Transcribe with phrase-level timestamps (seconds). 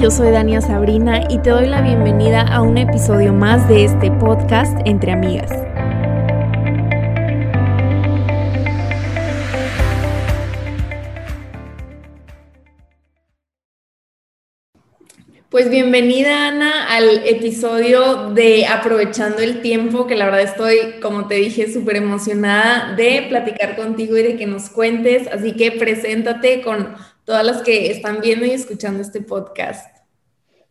[0.00, 4.10] yo soy Dania Sabrina y te doy la bienvenida a un episodio más de este
[4.10, 5.50] podcast Entre Amigas.
[15.48, 21.36] Pues bienvenida Ana al episodio de Aprovechando el Tiempo, que la verdad estoy, como te
[21.36, 26.94] dije, súper emocionada de platicar contigo y de que nos cuentes, así que preséntate con
[27.26, 29.94] todas las que están viendo y escuchando este podcast.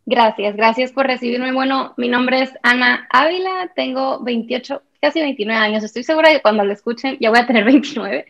[0.08, 1.52] Gracias, gracias por recibirme.
[1.52, 5.84] Bueno, mi nombre es Ana Ávila, tengo 28, casi 29 años.
[5.84, 8.26] Estoy segura que cuando lo escuchen ya voy a tener 29.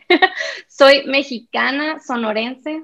[0.68, 2.82] Soy mexicana, sonorense,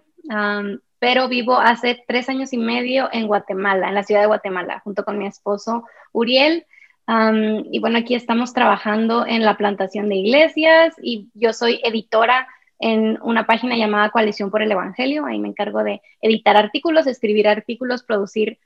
[0.99, 5.05] pero vivo hace tres años y medio en Guatemala, en la ciudad de Guatemala, junto
[5.05, 6.67] con mi esposo Uriel.
[7.09, 12.47] y bueno, aquí estamos trabajando en la plantación de iglesias y yo soy editora
[12.83, 15.25] en una página llamada Coalición por el Evangelio.
[15.25, 18.59] Ahí me encargo de editar artículos, escribir artículos, producir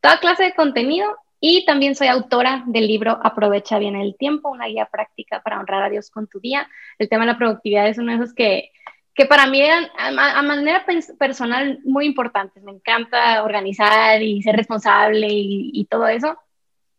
[0.00, 4.66] toda clase de contenido y también soy autora del libro Aprovecha bien el tiempo, una
[4.66, 6.68] guía práctica para honrar a Dios con tu día.
[6.98, 8.70] El tema de la productividad es uno de esos que,
[9.14, 10.84] que para mí eran a, manera
[11.18, 12.62] personal muy importantes.
[12.62, 16.36] Me encanta organizar y ser responsable y, y todo eso.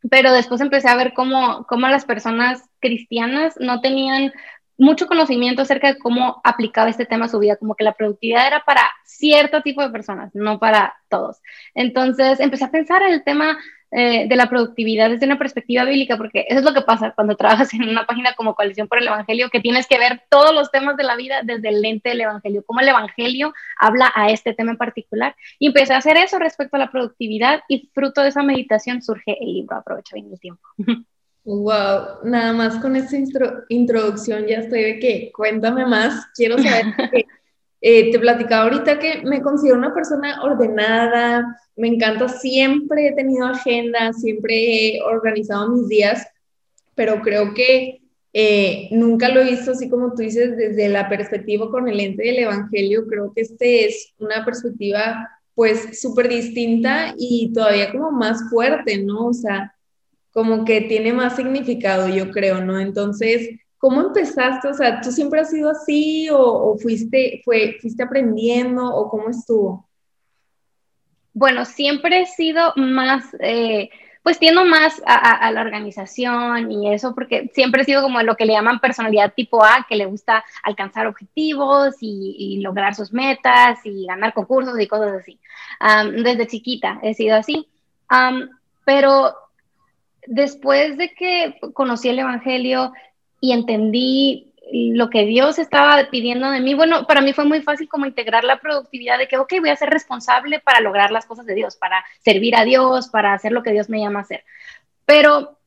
[0.10, 4.32] Pero después empecé a ver cómo, cómo las personas cristianas no tenían
[4.78, 8.48] mucho conocimiento acerca de cómo aplicaba este tema a su vida, como que la productividad
[8.48, 11.42] era para cierto tipo de personas, no para todos.
[11.74, 13.58] Entonces empecé a pensar en el tema
[13.92, 17.38] eh, de la productividad desde una perspectiva bíblica, porque eso es lo que pasa cuando
[17.38, 20.70] trabajas en una página como Coalición por el Evangelio, que tienes que ver todos los
[20.72, 24.54] temas de la vida desde el lente del Evangelio, cómo el Evangelio habla a este
[24.54, 25.36] tema en particular.
[25.60, 29.38] Y empecé a hacer eso respecto a la productividad y fruto de esa meditación surge
[29.40, 30.68] el libro Aprovecha bien el tiempo.
[31.46, 33.16] Wow, nada más con esta
[33.70, 37.26] introducción ya estoy de que cuéntame más, quiero saber que,
[37.82, 43.46] eh, te platicaba ahorita que me considero una persona ordenada, me encanta, siempre he tenido
[43.46, 44.56] agenda, siempre
[44.96, 46.26] he organizado mis días,
[46.96, 48.02] pero creo que
[48.34, 52.24] eh, nunca lo he visto así como tú dices desde la perspectiva con el ente
[52.24, 58.50] del Evangelio, creo que este es una perspectiva pues súper distinta y todavía como más
[58.50, 59.28] fuerte, ¿no?
[59.28, 59.75] O sea,
[60.36, 62.78] como que tiene más significado, yo creo, ¿no?
[62.78, 64.68] Entonces, ¿cómo empezaste?
[64.68, 69.88] O sea, ¿tú siempre has sido así o, fuiste, fue, fuiste aprendiendo o cómo estuvo?
[71.34, 73.90] Bueno, siempre he sido más, eh,
[74.24, 78.46] pues tiendo más a, la organización y eso, porque siempre he sido como lo que
[78.46, 84.06] le llaman personalidad tipo A, que le gusta alcanzar objetivos y, lograr sus metas y
[84.06, 85.40] ganar concursos y cosas así.
[86.22, 87.70] desde chiquita he sido así.
[88.84, 89.45] pero
[90.28, 92.94] después de que conocí el Evangelio
[93.40, 97.88] y entendí lo que Dios estaba pidiendo de mí, bueno, para mí fue muy fácil
[97.88, 101.46] como integrar la productividad de que, ok, voy a ser responsable para lograr las cosas
[101.46, 104.44] de Dios, para servir a Dios, para hacer lo que Dios me llama a hacer.
[105.06, 105.60] Pero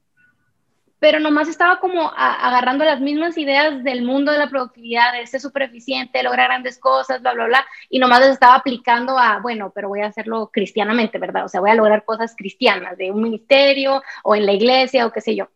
[0.98, 5.40] pero nomás estaba como agarrando las mismas ideas del mundo de la productividad, de ser
[5.40, 9.70] súper eficiente, lograr grandes cosas, bla, bla, bla, y nomás las estaba aplicando a, bueno,
[9.74, 11.44] pero voy a hacerlo cristianamente, ¿verdad?
[11.44, 15.12] O sea, voy a lograr cosas cristianas, de un ministerio o en la iglesia o
[15.12, 15.48] qué sé yo.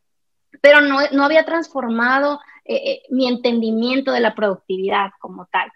[0.60, 5.72] Pero no, no había transformado eh, eh, mi entendimiento de la productividad como tal.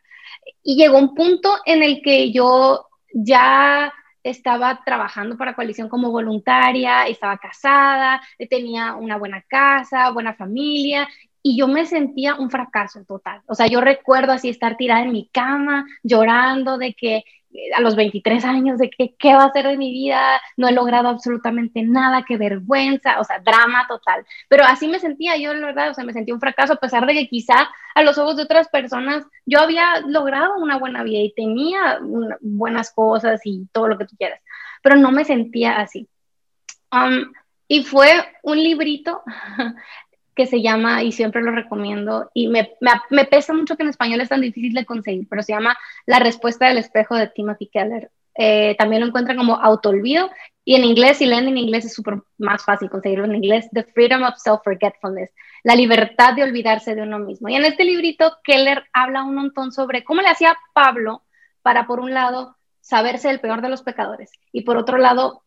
[0.63, 3.93] Y llegó un punto en el que yo ya
[4.31, 8.21] estaba trabajando para Coalición como voluntaria, estaba casada,
[8.51, 11.09] tenía una buena casa, buena familia,
[11.43, 13.41] y yo me sentía un fracaso total.
[13.47, 17.23] O sea, yo recuerdo así estar tirada en mi cama, llorando de que
[17.75, 20.73] a los 23 años de que qué va a ser de mi vida, no he
[20.73, 24.25] logrado absolutamente nada, qué vergüenza, o sea, drama total.
[24.49, 27.07] Pero así me sentía yo, la verdad, o sea, me sentía un fracaso a pesar
[27.07, 31.21] de que quizá a los ojos de otras personas yo había logrado una buena vida
[31.21, 31.99] y tenía
[32.41, 34.41] buenas cosas y todo lo que tú quieras,
[34.83, 36.09] pero no me sentía así.
[36.93, 37.33] Um,
[37.69, 38.09] y fue
[38.43, 39.23] un librito
[40.37, 42.75] que se llama, y siempre lo recomiendo, y me,
[43.11, 46.19] me, pesa mucho que en español es tan difícil de conseguir, pero se llama La
[46.19, 48.11] respuesta del espejo de Timothy Keller.
[48.35, 50.31] Eh, también lo encuentran como autoolvido,
[50.63, 53.85] y en inglés, si leen en inglés, es súper más fácil conseguirlo en inglés, The
[53.85, 55.31] Freedom of Self-Forgetfulness,
[55.65, 57.49] la libertad de olvidarse de uno mismo.
[57.49, 61.23] Y en este librito, Keller habla un montón sobre cómo le hacía Pablo
[61.63, 65.43] para, por un lado, saberse el peor de los pecadores, y por otro lado,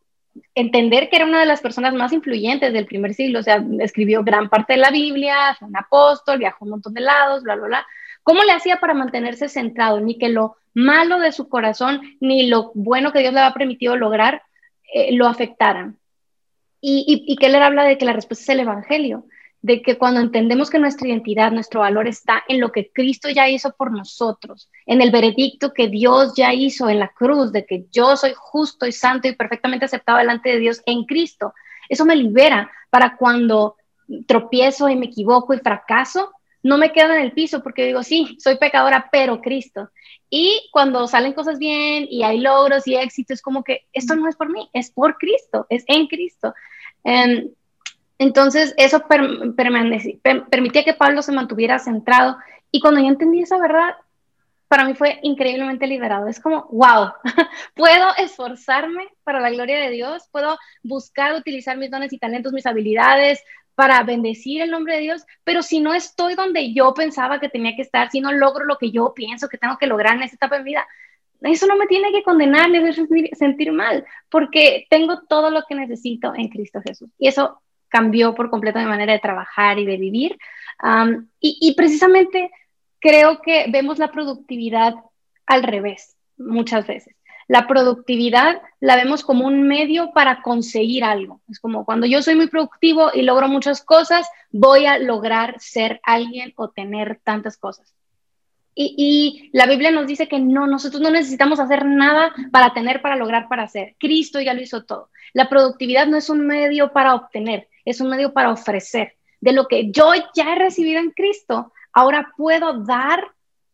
[0.55, 4.23] entender que era una de las personas más influyentes del primer siglo, o sea, escribió
[4.23, 7.67] gran parte de la Biblia, fue un apóstol, viajó un montón de lados, bla, bla,
[7.67, 7.87] bla.
[8.23, 9.99] ¿Cómo le hacía para mantenerse centrado?
[9.99, 13.95] Ni que lo malo de su corazón, ni lo bueno que Dios le había permitido
[13.95, 14.43] lograr,
[14.93, 15.97] eh, lo afectaran.
[16.81, 19.25] Y, y, y Keller habla de que la respuesta es el Evangelio,
[19.61, 23.49] de que cuando entendemos que nuestra identidad, nuestro valor está en lo que Cristo ya
[23.49, 27.85] hizo por nosotros, en el veredicto que Dios ya hizo en la cruz, de que
[27.91, 31.53] yo soy justo y santo y perfectamente aceptado delante de Dios en Cristo,
[31.89, 33.75] eso me libera para cuando
[34.27, 38.37] tropiezo y me equivoco y fracaso, no me quedo en el piso porque digo, sí,
[38.39, 39.89] soy pecadora, pero Cristo.
[40.29, 44.35] Y cuando salen cosas bien y hay logros y éxitos, como que esto no es
[44.35, 46.53] por mí, es por Cristo, es en Cristo.
[47.03, 47.49] Em,
[48.19, 52.37] entonces, eso permitía que Pablo se mantuviera centrado.
[52.69, 53.95] Y cuando yo entendí esa verdad,
[54.67, 56.27] para mí fue increíblemente liberado.
[56.27, 57.13] Es como, wow,
[57.75, 62.65] puedo esforzarme para la gloria de Dios, puedo buscar utilizar mis dones y talentos, mis
[62.65, 63.41] habilidades
[63.73, 67.77] para bendecir el nombre de Dios, pero si no estoy donde yo pensaba que tenía
[67.77, 70.35] que estar, si no logro lo que yo pienso que tengo que lograr en esta
[70.35, 70.85] etapa de mi vida,
[71.39, 75.75] eso no me tiene que condenar ni sentir, sentir mal, porque tengo todo lo que
[75.75, 77.09] necesito en Cristo Jesús.
[77.17, 80.37] Y eso cambió por completo mi manera de trabajar y de vivir.
[81.39, 82.51] y, precisamente
[82.99, 84.93] creo que vemos la productividad
[85.45, 87.15] al revés muchas veces.
[87.47, 91.41] La productividad la vemos como un medio para conseguir algo.
[91.49, 95.99] Es como cuando yo soy muy productivo y logro muchas cosas, voy a lograr ser
[96.03, 97.91] alguien o tener tantas cosas.
[98.75, 103.01] Y, y, la Biblia nos dice que no, nosotros no necesitamos hacer nada para tener,
[103.01, 103.95] para lograr, para hacer.
[103.99, 105.09] Cristo ya lo hizo todo.
[105.33, 109.15] La productividad no es un medio para obtener, es un medio para ofrecer.
[109.41, 113.23] De lo que yo ya he recibido en Cristo, ahora puedo dar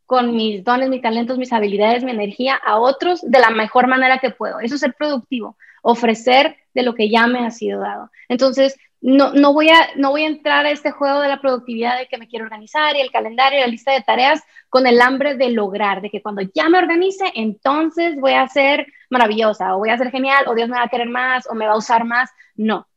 [0.05, 4.19] con mis dones, mis talentos, mis habilidades, mi energía a otros de la mejor manera
[4.19, 4.59] que puedo.
[4.59, 8.11] Eso es ser productivo, ofrecer de lo que ya me ha sido dado.
[8.29, 11.97] Entonces, no, no, voy a, no voy a entrar a este juego de la productividad
[11.97, 14.99] de que me quiero organizar y el calendario y la lista de tareas con el
[15.01, 19.79] hambre de lograr, de que cuando ya me organice, entonces voy a ser maravillosa o
[19.79, 21.77] voy a ser genial o Dios me va a querer más o me va a
[21.77, 22.29] usar más.
[22.55, 22.87] No,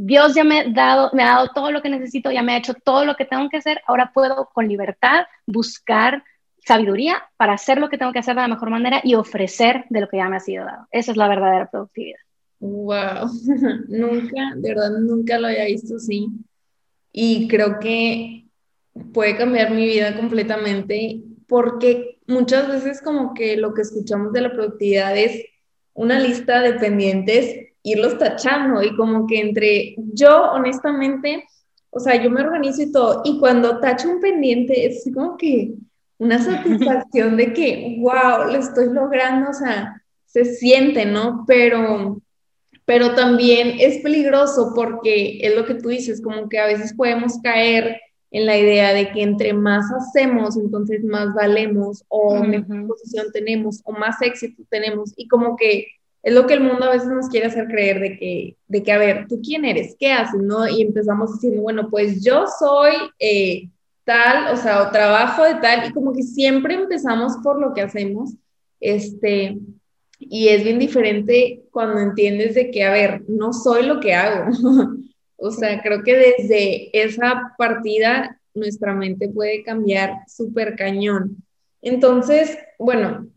[0.00, 2.58] Dios ya me ha, dado, me ha dado todo lo que necesito, ya me ha
[2.58, 6.22] hecho todo lo que tengo que hacer, ahora puedo con libertad buscar
[6.64, 10.00] sabiduría para hacer lo que tengo que hacer de la mejor manera y ofrecer de
[10.00, 10.86] lo que ya me ha sido dado.
[10.92, 12.20] Esa es la verdadera productividad.
[12.60, 13.28] Wow,
[13.88, 16.28] nunca, de verdad, nunca lo había visto así.
[17.12, 18.46] Y creo que
[19.12, 24.52] puede cambiar mi vida completamente porque muchas veces como que lo que escuchamos de la
[24.52, 25.44] productividad es
[25.92, 31.44] una lista de pendientes irlos tachando y como que entre yo, honestamente,
[31.90, 35.74] o sea, yo me organizo y todo, y cuando tacho un pendiente, es como que
[36.18, 41.44] una satisfacción de que, wow, lo estoy logrando, o sea, se siente, ¿no?
[41.46, 42.20] Pero,
[42.84, 47.38] pero también es peligroso porque es lo que tú dices, como que a veces podemos
[47.42, 53.26] caer en la idea de que entre más hacemos, entonces más valemos o mejor posición
[53.32, 55.86] tenemos o más éxito tenemos y como que
[56.28, 58.92] es lo que el mundo a veces nos quiere hacer creer de que, de que,
[58.92, 59.96] a ver, ¿tú quién eres?
[59.98, 60.42] ¿Qué haces?
[60.42, 60.68] ¿No?
[60.68, 63.70] Y empezamos diciendo, bueno, pues yo soy eh,
[64.04, 67.80] tal, o sea, o trabajo de tal, y como que siempre empezamos por lo que
[67.80, 68.34] hacemos,
[68.78, 69.56] este,
[70.18, 74.50] y es bien diferente cuando entiendes de que, a ver, no soy lo que hago.
[75.36, 81.38] o sea, creo que desde esa partida nuestra mente puede cambiar súper cañón.
[81.80, 83.28] Entonces, bueno,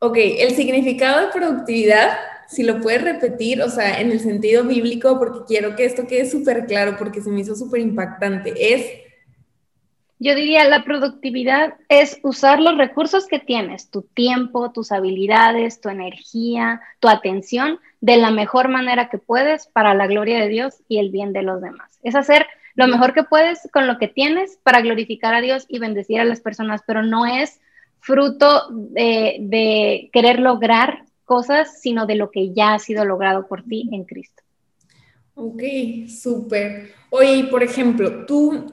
[0.00, 5.18] Ok, el significado de productividad, si lo puedes repetir, o sea, en el sentido bíblico,
[5.18, 8.86] porque quiero que esto quede súper claro, porque se me hizo súper impactante, es...
[10.20, 15.88] Yo diría, la productividad es usar los recursos que tienes, tu tiempo, tus habilidades, tu
[15.88, 20.98] energía, tu atención, de la mejor manera que puedes para la gloria de Dios y
[20.98, 21.98] el bien de los demás.
[22.02, 25.78] Es hacer lo mejor que puedes con lo que tienes para glorificar a Dios y
[25.78, 27.60] bendecir a las personas, pero no es
[28.00, 33.88] fruto de, querer lograr cosas, sino de lo que ya ha sido logrado por ti
[33.92, 34.42] en Cristo.
[35.34, 35.62] Ok,
[36.08, 36.92] súper.
[37.10, 38.72] Oye, por ejemplo, tú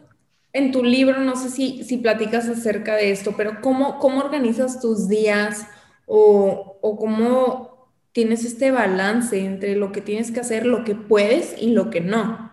[0.54, 4.80] en tu libro, no sé si, si platicas acerca de esto, pero ¿cómo, cómo organizas
[4.80, 5.68] tus días
[6.06, 11.62] o, o, cómo tienes este balance entre lo que tienes que hacer, lo que puedes
[11.62, 12.52] y lo que no?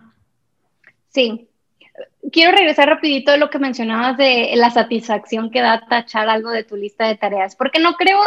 [1.09, 1.47] Sí,
[2.33, 6.63] quiero regresar rapidito a lo que mencionabas de la satisfacción que da tachar algo de
[6.63, 8.19] tu lista de tareas, porque no creo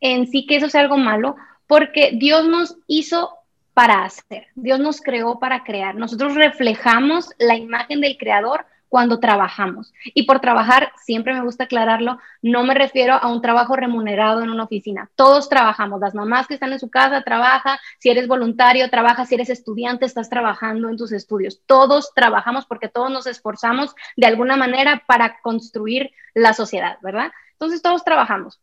[0.00, 1.34] en sí que eso sea algo malo,
[1.66, 3.30] porque Dios nos hizo
[3.72, 9.92] para hacer, Dios nos creó para crear, nosotros reflejamos la imagen del creador cuando trabajamos.
[10.04, 14.50] Y por trabajar, siempre me gusta aclararlo, no me refiero a un trabajo remunerado en
[14.50, 15.10] una oficina.
[15.16, 19.34] Todos trabajamos, las mamás que están en su casa trabajan, si eres voluntario, trabaja, si
[19.34, 21.60] eres estudiante, estás trabajando en tus estudios.
[21.66, 27.32] Todos trabajamos porque todos nos esforzamos de alguna manera para construir la sociedad, ¿verdad?
[27.54, 28.60] Entonces todos trabajamos.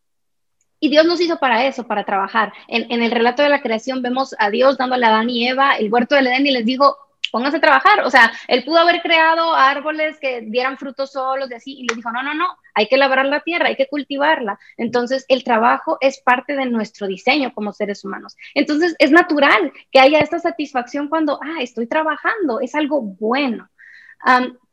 [0.80, 2.54] Y Dios nos hizo para eso, para trabajar.
[2.70, 5.92] En, el relato de la creación vemos a Dios dándole a Adán y Eva el
[5.92, 6.96] huerto del Edén y les digo,
[7.32, 8.02] pónganse a trabajar.
[8.06, 11.96] O sea, él pudo haber creado árboles que dieran frutos solos y así, y le
[11.96, 14.60] dijo, no, no, no, hay que labrar la tierra, hay que cultivarla.
[14.78, 18.36] Entonces, el trabajo es parte de nuestro diseño como seres humanos.
[18.54, 23.70] Entonces, es natural que haya esta satisfacción cuando, ah, estoy trabajando, es algo bueno.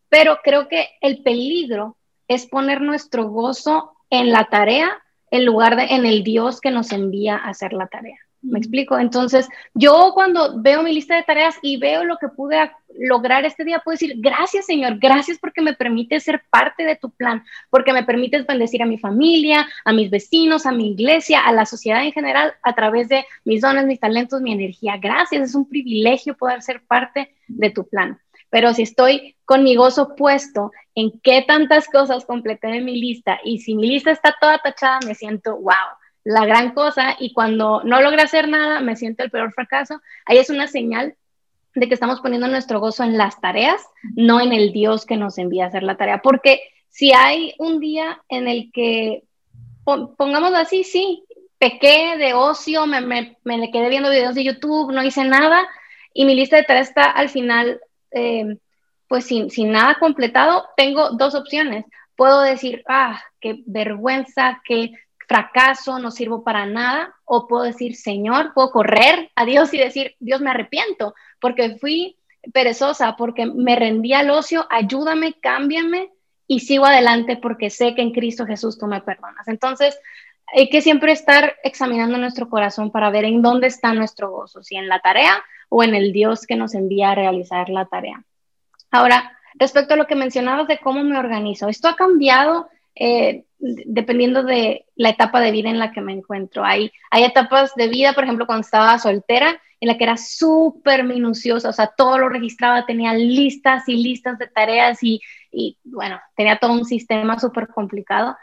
[0.09, 1.97] pero creo que el peligro
[2.29, 6.93] es poner nuestro gozo en la tarea en lugar de en el Dios que nos
[6.93, 8.19] envía a hacer la tarea.
[8.41, 8.99] ¿Me explico?
[8.99, 13.65] Entonces, yo cuando veo mi lista de tareas y veo lo que pude lograr este
[13.65, 17.93] día, puedo decir, gracias Señor, gracias porque me permite ser parte de tu plan, porque
[17.93, 22.05] me permites bendecir a mi familia, a mis vecinos, a mi iglesia, a la sociedad
[22.05, 24.99] en general, a través de mis dones, mis talentos, mi energía.
[24.99, 28.21] Gracias, es un privilegio poder ser parte de tu plan.
[28.51, 33.39] Pero si estoy con mi gozo puesto en qué tantas cosas completé en mi lista
[33.45, 35.98] y si mi lista está toda tachada, me siento, wow,
[36.29, 37.17] la gran cosa.
[37.19, 40.01] Y cuando no logré hacer nada, me siento el peor fracaso.
[40.27, 41.17] Ahí es una señal
[41.75, 43.83] de que estamos poniendo nuestro gozo en las tareas,
[44.15, 46.19] no en el Dios que nos envía a hacer la tarea.
[46.19, 49.23] Porque si hay un día en el que,
[49.85, 51.25] pongámoslo así, sí,
[51.59, 55.67] pequé de ocio, me, me, me quedé viendo videos de YouTube, no hice nada
[56.13, 57.81] y mi lista de tareas está al final
[58.11, 58.59] eh,
[59.09, 61.87] pues sin, sin nada completado, tengo dos opciones.
[62.17, 64.93] Puedo decir, ah, qué vergüenza, qué
[65.29, 70.17] fracaso, no sirvo para nada, o puedo decir, Señor, puedo correr a Dios y decir,
[70.19, 72.17] Dios, me arrepiento porque fui
[72.53, 76.11] perezosa, porque me rendí al ocio, ayúdame, cámbiame
[76.47, 79.47] y sigo adelante porque sé que en Cristo Jesús tú me perdonas.
[79.49, 80.01] Entonces,
[80.47, 84.77] hay que siempre estar examinando nuestro corazón para ver en dónde está nuestro gozo, si
[84.77, 88.25] en la tarea o en el Dios que nos envía a realizar la tarea.
[88.91, 94.43] Ahora, respecto a lo que mencionabas de cómo me organizo, esto ha cambiado eh, dependiendo
[94.43, 96.65] de la etapa de vida en la que me encuentro.
[96.65, 101.05] Hay, hay etapas de vida, por ejemplo, cuando estaba soltera, en la que era súper
[101.05, 105.21] minuciosa, o sea, todo lo registraba, tenía listas y listas de tareas y,
[105.53, 108.37] y bueno, tenía todo un sistema súper complicado.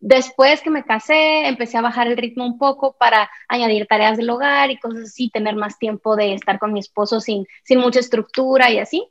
[0.00, 4.28] Después que me casé, empecé a bajar el ritmo un poco para añadir tareas del
[4.28, 8.00] hogar y cosas así, tener más tiempo de estar con mi esposo sin, sin mucha
[8.00, 9.08] estructura y así.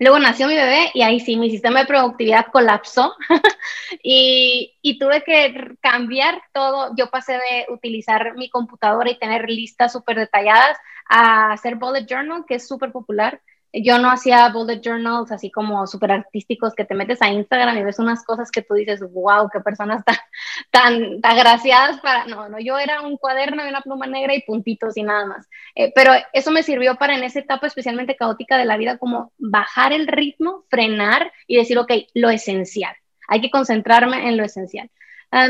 [0.00, 3.14] Luego nació mi bebé y ahí sí, mi sistema de productividad colapsó
[4.02, 6.94] y, tuve que cambiar todo.
[6.96, 12.44] Yo pasé de utilizar mi computadora y tener listas súper detalladas a hacer bullet journal,
[12.48, 16.94] que es súper popular yo no hacía bullet journals así como súper artísticos que te
[16.94, 20.16] metes a Instagram y ves unas cosas que tú dices, wow, qué personas tan,
[20.70, 22.26] tan agraciadas para...
[22.26, 25.48] No, no, yo era un cuaderno y una pluma negra y puntitos y nada más.
[25.74, 29.32] Eh, pero eso me sirvió para en esa etapa especialmente caótica de la vida como
[29.38, 32.94] bajar el ritmo, frenar y decir, ok, lo esencial.
[33.28, 34.90] Hay que concentrarme en lo esencial.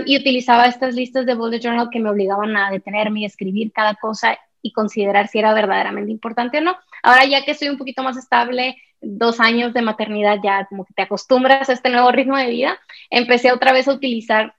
[0.05, 3.95] Y utilizaba estas listas de bullet journal que me obligaban a detenerme y escribir cada
[3.95, 6.77] cosa y considerar si era verdaderamente importante o no.
[7.03, 10.95] Ahora ya que estoy un poquito más estable, dos años de maternidad, ya como que
[10.95, 14.55] te acostumbras a este nuevo ritmo de vida, empecé otra vez a utilizar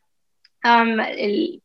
[0.63, 0.97] um,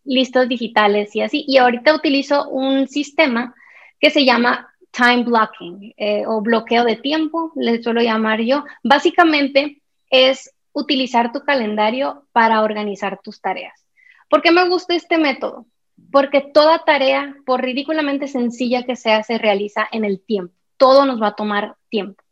[0.04, 1.44] listas digitales y así.
[1.46, 3.54] Y ahorita utilizo un sistema
[3.98, 8.64] que se llama time blocking eh, o bloqueo de tiempo, le suelo llamar yo.
[8.82, 13.86] Básicamente es utilizar tu calendario para organizar tus tareas.
[14.28, 15.66] ¿Por qué me gusta este método?
[16.10, 20.54] Porque toda tarea, por ridículamente sencilla que sea, se realiza en el tiempo.
[20.76, 22.22] Todo nos va a tomar tiempo.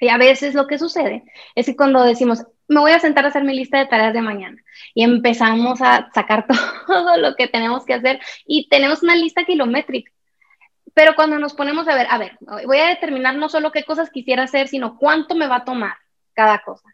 [0.00, 1.24] Y a veces lo que sucede
[1.54, 4.20] es que cuando decimos, me voy a sentar a hacer mi lista de tareas de
[4.20, 4.62] mañana
[4.94, 6.46] y empezamos a sacar
[6.86, 10.12] todo lo que tenemos que hacer y tenemos una lista kilométrica.
[10.92, 14.10] Pero cuando nos ponemos a ver, a ver, voy a determinar no solo qué cosas
[14.10, 15.94] quisiera hacer, sino cuánto me va a tomar
[16.34, 16.88] cada cosa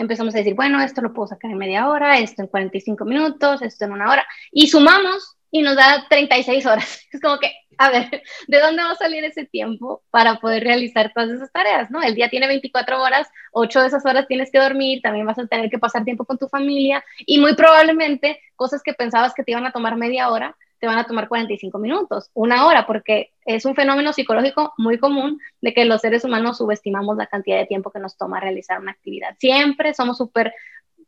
[0.00, 3.62] empezamos a decir, bueno, esto lo puedo sacar en media hora, esto en 45 minutos,
[3.62, 7.00] esto en una hora, y sumamos y nos da 36 horas.
[7.12, 11.12] Es como que, a ver, ¿de dónde va a salir ese tiempo para poder realizar
[11.14, 11.90] todas esas tareas?
[11.90, 12.02] ¿no?
[12.02, 15.46] El día tiene 24 horas, 8 de esas horas tienes que dormir, también vas a
[15.46, 19.52] tener que pasar tiempo con tu familia y muy probablemente cosas que pensabas que te
[19.52, 23.64] iban a tomar media hora, te van a tomar 45 minutos, una hora, porque es
[23.66, 27.90] un fenómeno psicológico muy común de que los seres humanos subestimamos la cantidad de tiempo
[27.90, 29.36] que nos toma realizar una actividad.
[29.38, 30.54] Siempre somos súper,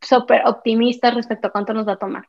[0.00, 2.28] súper optimistas respecto a cuánto nos va a tomar.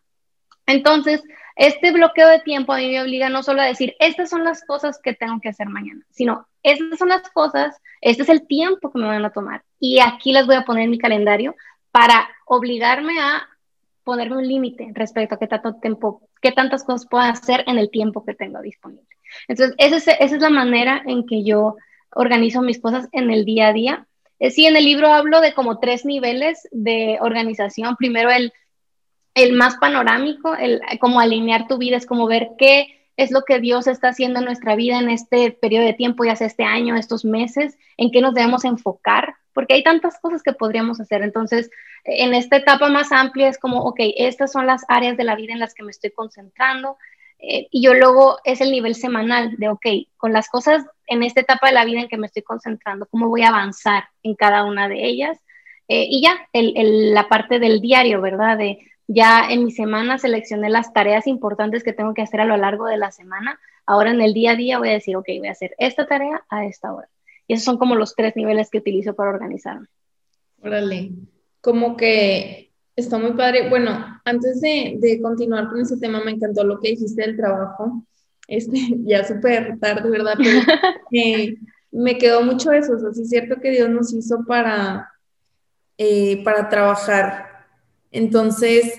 [0.65, 1.21] Entonces,
[1.55, 4.63] este bloqueo de tiempo a mí me obliga no solo a decir, estas son las
[4.65, 8.91] cosas que tengo que hacer mañana, sino, estas son las cosas, este es el tiempo
[8.91, 9.63] que me van a tomar.
[9.79, 11.55] Y aquí las voy a poner en mi calendario
[11.91, 13.47] para obligarme a
[14.03, 17.89] ponerme un límite respecto a qué tanto tiempo, qué tantas cosas puedo hacer en el
[17.89, 19.07] tiempo que tengo disponible.
[19.47, 21.77] Entonces, esa es, esa es la manera en que yo
[22.11, 24.07] organizo mis cosas en el día a día.
[24.39, 27.95] Eh, sí, en el libro hablo de como tres niveles de organización.
[27.95, 28.53] Primero, el,
[29.33, 33.59] el más panorámico, el como alinear tu vida, es como ver qué, es lo que
[33.59, 36.95] Dios está haciendo en nuestra vida en este periodo de tiempo, ya sea este año,
[36.95, 41.21] estos meses, en qué nos debemos enfocar, porque hay tantas cosas que podríamos hacer.
[41.21, 41.69] Entonces,
[42.03, 45.53] en esta etapa más amplia es como, ok, estas son las áreas de la vida
[45.53, 46.97] en las que me estoy concentrando.
[47.39, 49.85] Eh, y yo luego es el nivel semanal de, ok,
[50.17, 53.27] con las cosas en esta etapa de la vida en que me estoy concentrando, cómo
[53.27, 55.37] voy a avanzar en cada una de ellas.
[55.87, 58.57] Eh, y ya, la parte del diario, ¿verdad?
[58.57, 62.57] De, ya en mi semana seleccioné las tareas importantes que tengo que hacer a lo
[62.57, 63.59] largo de la semana.
[63.85, 66.43] Ahora en el día a día voy a decir, ok, voy a hacer esta tarea
[66.49, 67.09] a esta hora.
[67.47, 69.87] Y esos son como los tres niveles que utilizo para organizarme.
[70.61, 71.11] Órale,
[71.61, 73.69] como que está muy padre.
[73.69, 78.03] Bueno, antes de, de continuar con ese tema, me encantó lo que dijiste del trabajo.
[78.47, 80.35] Este, ya súper tarde, ¿verdad?
[80.37, 80.61] Pero
[81.91, 82.93] me quedó mucho eso.
[82.93, 85.11] O sea, sí es cierto que Dios nos hizo para,
[85.97, 87.53] eh, para trabajar
[88.13, 88.93] entonces,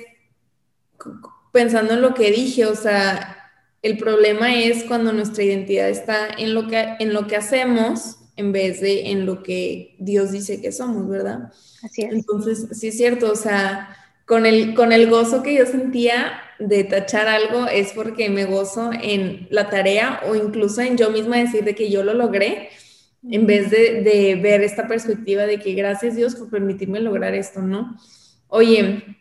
[1.53, 6.53] pensando en lo que dije, o sea, el problema es cuando nuestra identidad está en
[6.53, 10.73] lo que, en lo que hacemos en vez de en lo que Dios dice que
[10.73, 11.53] somos, ¿verdad?
[11.83, 12.13] Así es.
[12.13, 16.85] Entonces, sí es cierto, o sea, con el, con el gozo que yo sentía de
[16.85, 21.65] tachar algo es porque me gozo en la tarea o incluso en yo misma decir
[21.65, 22.71] de que yo lo logré,
[23.29, 27.63] en vez de, de ver esta perspectiva de que gracias Dios por permitirme lograr esto,
[27.63, 27.97] ¿no?
[28.49, 29.17] Oye,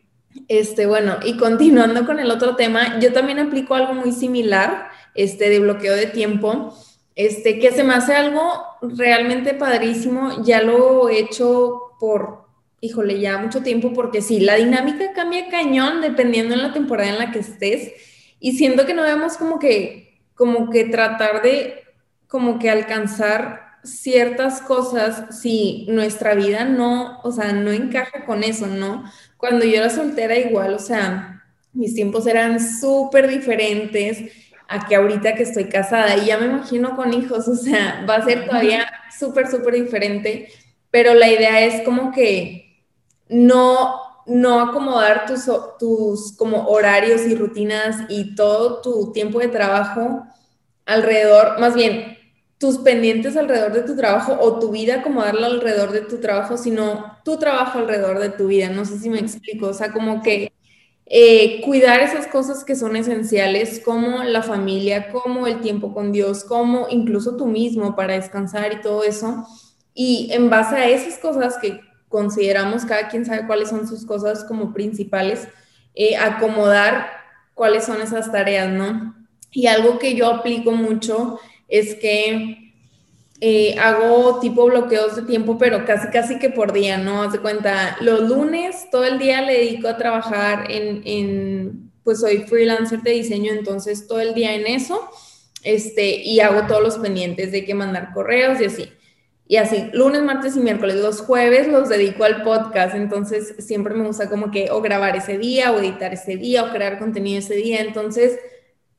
[0.48, 5.50] este, bueno, y continuando con el otro tema, yo también aplico algo muy similar, este,
[5.50, 6.76] de bloqueo de tiempo,
[7.16, 12.46] este, que se me hace algo realmente padrísimo, ya lo he hecho por,
[12.82, 17.20] híjole, ya mucho tiempo, porque sí, la dinámica cambia cañón dependiendo en la temporada en
[17.20, 17.92] la que estés,
[18.40, 21.84] y siento que no debemos como que, como que tratar de,
[22.28, 28.68] como que alcanzar ciertas cosas si nuestra vida no, o sea, no encaja con eso,
[28.68, 29.04] ¿no?
[29.38, 31.44] Cuando yo era soltera igual, o sea,
[31.74, 34.32] mis tiempos eran súper diferentes
[34.74, 38.16] a que ahorita que estoy casada y ya me imagino con hijos, o sea, va
[38.16, 38.88] a ser todavía
[39.18, 40.50] súper, súper diferente,
[40.92, 42.86] pero la idea es como que
[43.30, 45.50] no, no acomodar tus,
[45.80, 50.26] tus como horarios y rutinas y todo tu tiempo de trabajo
[50.86, 52.18] alrededor, más bien
[52.58, 56.58] tus pendientes alrededor de tu trabajo o tu vida como darla alrededor de tu trabajo,
[56.58, 58.70] sino tu trabajo alrededor de tu vida.
[58.70, 59.68] No sé si me explico.
[59.68, 60.54] O sea, como que
[61.16, 66.44] eh, cuidar esas cosas que son esenciales, como la familia, como el tiempo con Dios,
[66.44, 69.46] como incluso tú mismo para descansar y todo eso.
[69.94, 74.44] Y en base a esas cosas que consideramos, cada quien sabe cuáles son sus cosas
[74.44, 75.48] como principales,
[75.94, 77.12] eh, acomodar
[77.54, 79.16] cuáles son esas tareas, ¿no?
[79.52, 82.73] Y algo que yo aplico mucho es que
[83.46, 87.24] eh, hago tipo bloqueos de tiempo, pero casi casi que por día, ¿no?
[87.24, 92.22] Haz de cuenta, los lunes todo el día le dedico a trabajar en, en, pues
[92.22, 95.10] soy freelancer de diseño, entonces todo el día en eso,
[95.62, 98.90] este, y hago todos los pendientes de que mandar correos y así.
[99.46, 104.08] Y así, lunes, martes y miércoles, los jueves los dedico al podcast, entonces siempre me
[104.08, 107.56] gusta como que o grabar ese día, o editar ese día, o crear contenido ese
[107.56, 108.40] día, entonces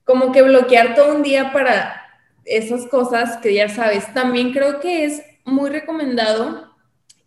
[0.04, 2.03] como que bloquear todo un día para
[2.44, 4.12] esas cosas que ya sabes.
[4.14, 6.70] También creo que es muy recomendado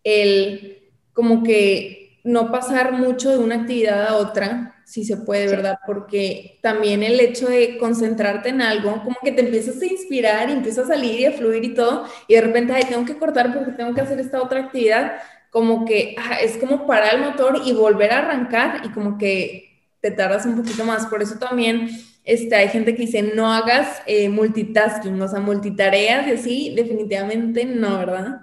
[0.04, 5.80] el como que no pasar mucho de una actividad a otra, si se puede, ¿verdad?
[5.86, 10.54] Porque también el hecho de concentrarte en algo, como que te empiezas a inspirar y
[10.54, 13.54] empieza a salir y a fluir y todo, y de repente, ay, tengo que cortar
[13.54, 15.18] porque tengo que hacer esta otra actividad,
[15.50, 19.68] como que es como parar el motor y volver a arrancar y como que
[20.02, 21.08] te tardas un poquito más.
[21.08, 21.90] Por eso también
[22.28, 27.64] este, hay gente que dice, no hagas eh, multitasking, o sea, multitareas y así, definitivamente
[27.64, 28.42] no, ¿verdad?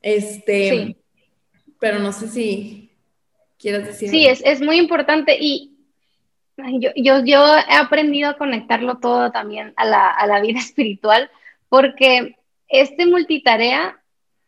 [0.00, 0.96] Este, sí.
[1.78, 2.90] pero no sé si
[3.58, 4.08] quieres decir.
[4.08, 5.76] Sí, es, es, muy importante y
[6.56, 11.30] yo, yo, yo, he aprendido a conectarlo todo también a la, a la vida espiritual,
[11.68, 12.38] porque
[12.68, 14.02] este multitarea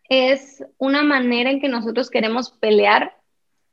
[0.08, 3.14] es una manera en que nosotros queremos pelear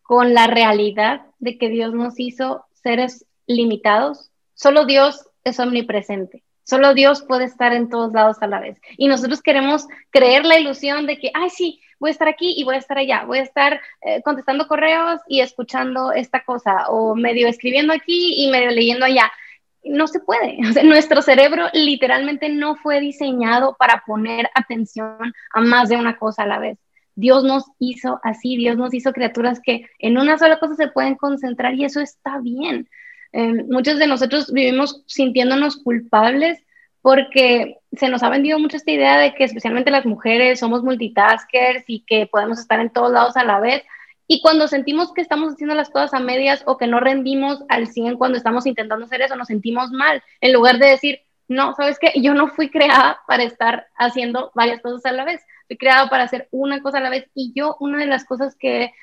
[0.02, 4.29] con la realidad de que Dios nos hizo seres limitados,
[4.60, 6.44] Solo Dios es omnipresente.
[6.64, 8.78] Solo Dios puede estar en todos lados a la vez.
[8.98, 12.66] Y nosotros queremos creer la ilusión de que, ay, sí, voy a estar aquí y
[12.66, 13.24] voy a estar allá.
[13.24, 18.52] Voy a estar eh, contestando correos y escuchando esta cosa, o medio escribiendo aquí y
[18.52, 19.32] medio leyendo allá.
[19.82, 20.58] No se puede.
[20.84, 26.48] nuestro cerebro literalmente no fue diseñado para poner atención a más de una cosa a
[26.48, 26.78] la vez.
[27.16, 31.16] Dios nos hizo así, Dios nos hizo criaturas que en una sola cosa se pueden
[31.16, 32.90] concentrar y eso está bien.
[33.32, 36.66] Em, muchos de nosotros vivimos sintiéndonos culpables
[37.02, 41.84] porque se nos ha vendido mucho esta idea de que especialmente las mujeres somos multitaskers
[41.88, 43.84] y que podemos estar en todos lados a la vez.
[44.28, 47.88] Y cuando sentimos que estamos haciendo las cosas a medias o que no rendimos al
[47.88, 51.98] 100 cuando estamos intentando hacer eso, nos sentimos mal, en lugar de decir, no, ¿sabes
[51.98, 52.12] qué?
[52.22, 56.26] Yo no fui creada para estar haciendo varias cosas a la vez, fui creada para
[56.26, 57.28] hacer una cosa a la vez.
[57.34, 58.94] Y yo, una de las cosas que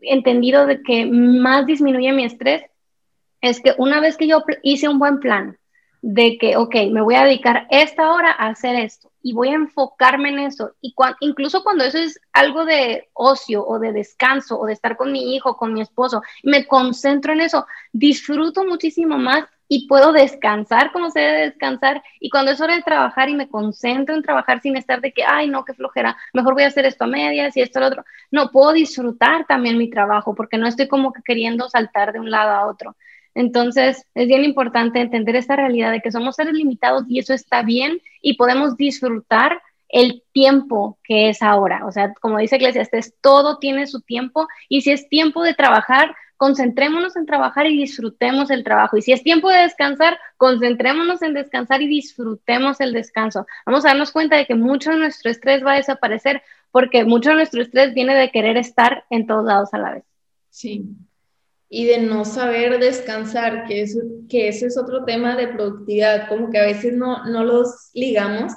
[0.00, 2.62] he entendido de que más disminuye mi estrés
[3.42, 5.58] es que una vez que yo hice un buen plan
[6.00, 9.54] de que, ok, me voy a dedicar esta hora a hacer esto, y voy a
[9.54, 10.72] enfocarme en eso.
[10.80, 15.12] Y incluso cuando eso es algo de ocio o de descanso o de estar con
[15.12, 20.92] mi hijo, con mi esposo, me concentro en eso, disfruto muchísimo más y puedo descansar
[20.92, 22.02] como se debe descansar.
[22.20, 25.24] Y cuando es hora de trabajar y me concentro en trabajar sin estar de que,
[25.24, 28.04] ay, no, qué flojera, mejor voy a hacer esto a medias y esto al otro.
[28.30, 32.30] No, puedo disfrutar también mi trabajo porque no estoy como que queriendo saltar de un
[32.30, 32.96] lado a otro.
[33.34, 37.62] Entonces, es bien importante entender esta realidad de que somos seres limitados y eso está
[37.62, 41.86] bien y podemos disfrutar el tiempo que es ahora.
[41.86, 46.14] O sea, como dice Eclesiastes, todo tiene su tiempo y si es tiempo de trabajar,
[46.36, 48.96] concentrémonos en trabajar y disfrutemos el trabajo.
[48.96, 53.46] Y si es tiempo de descansar, concentrémonos en descansar y disfrutemos el descanso.
[53.64, 56.42] Vamos a darnos cuenta de que mucho de nuestro estrés va a desaparecer
[56.72, 60.04] porque mucho de nuestro estrés viene de querer estar en todos lados a la vez.
[60.50, 60.84] Sí,
[61.74, 66.50] y de no saber descansar, que, eso, que ese es otro tema de productividad, como
[66.50, 68.52] que a veces no, no los ligamos,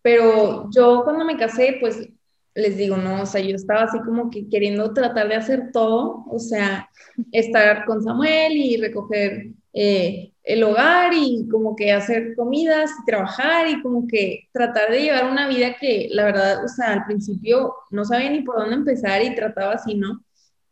[0.00, 2.08] pero yo cuando me casé, pues
[2.54, 6.24] les digo, no, o sea, yo estaba así como que queriendo tratar de hacer todo,
[6.30, 6.88] o sea,
[7.32, 13.68] estar con Samuel y recoger eh, el hogar y como que hacer comidas y trabajar
[13.70, 17.74] y como que tratar de llevar una vida que la verdad, o sea, al principio
[17.90, 20.22] no sabía ni por dónde empezar y trataba así, ¿no?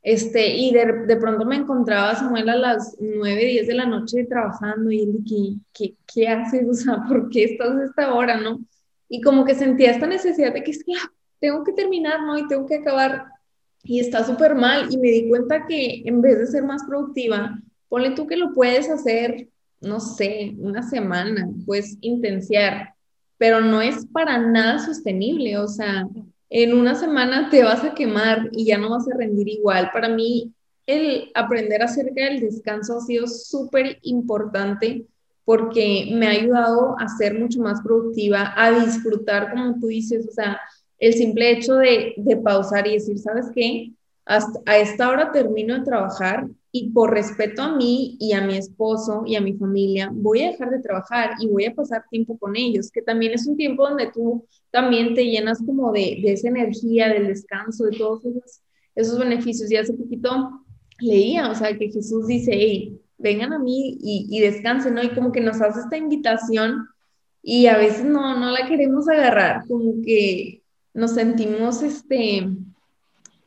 [0.03, 4.25] Este, y de, de, pronto me encontraba Samuel a las 9, 10 de la noche
[4.25, 6.67] trabajando y él, ¿qué, qué, qué haces?
[6.71, 8.61] O sea, ¿por qué estás a esta hora, no?
[9.09, 10.95] Y como que sentía esta necesidad de que es que
[11.41, 12.39] tengo que terminar, ¿no?
[12.39, 13.27] Y tengo que acabar.
[13.83, 14.87] Y está súper mal.
[14.91, 17.59] Y me di cuenta que en vez de ser más productiva,
[17.89, 19.49] ponle tú que lo puedes hacer,
[19.81, 22.95] no sé, una semana, puedes intensiar,
[23.39, 25.59] pero no es para nada sostenible.
[25.59, 26.07] O sea,
[26.51, 29.91] en una semana te vas a quemar y ya no vas a rendir igual.
[29.93, 30.53] Para mí,
[30.87, 35.07] el aprender acerca del descanso ha sido súper importante
[35.45, 40.33] porque me ha ayudado a ser mucho más productiva, a disfrutar, como tú dices, o
[40.33, 40.61] sea,
[40.99, 43.93] el simple hecho de, de pausar y decir, ¿sabes qué?
[44.27, 48.57] Hasta a esta hora termino de trabajar y por respeto a mí y a mi
[48.57, 52.39] esposo y a mi familia, voy a dejar de trabajar y voy a pasar tiempo
[52.39, 56.33] con ellos, que también es un tiempo donde tú también te llenas como de, de
[56.33, 58.61] esa energía, del descanso, de todos esos,
[58.95, 59.71] esos beneficios.
[59.71, 60.65] Y hace poquito
[61.01, 65.03] leía, o sea, que Jesús dice, hey, vengan a mí y, y descansen, ¿no?
[65.03, 66.87] Y como que nos hace esta invitación
[67.43, 70.63] y a veces no, no la queremos agarrar, como que
[70.95, 72.49] nos sentimos, este,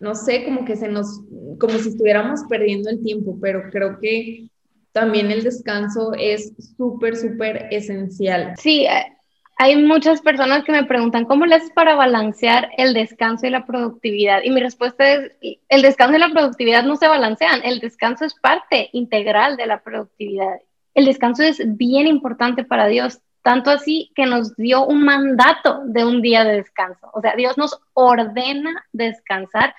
[0.03, 1.21] no sé, como que se nos,
[1.59, 4.49] como si estuviéramos perdiendo el tiempo, pero creo que
[4.91, 8.53] también el descanso es súper, súper esencial.
[8.57, 9.15] Sí, eh,
[9.57, 13.65] hay muchas personas que me preguntan, ¿cómo le haces para balancear el descanso y la
[13.65, 14.41] productividad?
[14.43, 15.31] Y mi respuesta es,
[15.69, 19.81] el descanso y la productividad no se balancean, el descanso es parte integral de la
[19.83, 20.59] productividad.
[20.93, 26.05] El descanso es bien importante para Dios, tanto así que nos dio un mandato de
[26.05, 27.09] un día de descanso.
[27.13, 29.75] O sea, Dios nos ordena descansar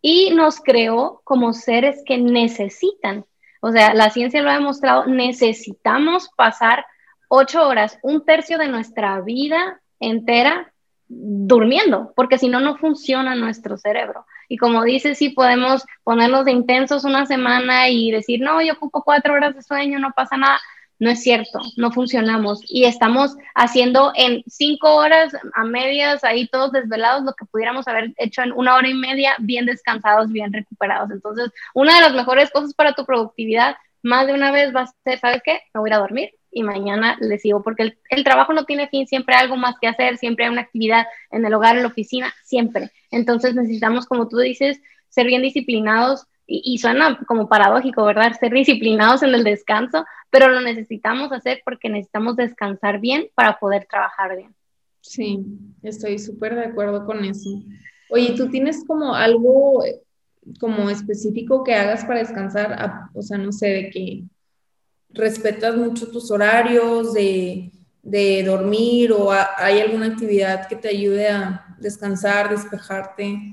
[0.00, 3.24] y nos creó como seres que necesitan.
[3.60, 6.86] O sea, la ciencia lo ha demostrado, necesitamos pasar
[7.28, 10.72] ocho horas, un tercio de nuestra vida entera
[11.08, 14.26] durmiendo, porque si no, no funciona nuestro cerebro.
[14.48, 19.02] Y como dices, sí podemos ponernos de intensos una semana y decir, no, yo ocupo
[19.02, 20.58] cuatro horas de sueño, no pasa nada.
[20.98, 26.72] No es cierto, no funcionamos y estamos haciendo en cinco horas a medias, ahí todos
[26.72, 31.10] desvelados, lo que pudiéramos haber hecho en una hora y media, bien descansados, bien recuperados.
[31.10, 34.94] Entonces, una de las mejores cosas para tu productividad, más de una vez va a
[35.04, 35.60] ser, ¿sabes qué?
[35.74, 39.34] Me voy a dormir y mañana le sigo, porque el trabajo no tiene fin, siempre
[39.34, 42.32] hay algo más que hacer, siempre hay una actividad en el hogar, en la oficina,
[42.42, 42.90] siempre.
[43.10, 44.80] Entonces necesitamos, como tú dices,
[45.10, 48.32] ser bien disciplinados y, suena como paradójico, ¿verdad?
[48.38, 53.86] Ser disciplinados en el descanso, pero lo necesitamos hacer porque necesitamos descansar bien para poder
[53.90, 54.54] trabajar bien.
[55.00, 55.44] Sí,
[55.82, 57.50] estoy súper de acuerdo con eso.
[58.10, 59.82] Oye, ¿tú tienes como algo
[60.60, 63.08] como específico que hagas para descansar?
[63.12, 64.24] O sea, no sé, de que
[65.10, 71.76] respetas mucho tus horarios de, de dormir o hay alguna actividad que te ayude a
[71.80, 73.52] descansar, despejarte